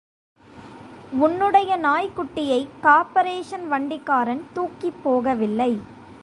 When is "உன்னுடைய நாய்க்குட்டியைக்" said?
1.11-2.67